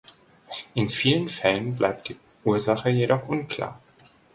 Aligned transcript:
In 0.73 0.89
vielen 0.89 1.27
Fällen 1.27 1.75
bleibt 1.75 2.09
die 2.09 2.17
Ursache 2.43 2.89
jedoch 2.89 3.27
unklar. 3.27 3.79